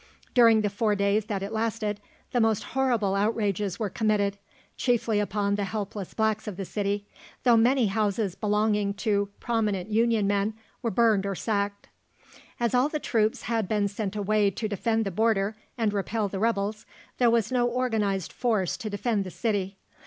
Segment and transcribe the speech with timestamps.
[0.33, 1.99] During the four days that it lasted,
[2.31, 4.39] the most horrible outrages were committed,
[4.75, 7.05] chiefly upon the helpless blacks of the city,
[7.43, 11.87] though many houses belonging to prominent Union men were burned or sacked.
[12.59, 16.39] As all the troops had been sent away to defend the Border and repel the
[16.39, 16.87] rebels,
[17.19, 19.77] there was no organised force to defend the city.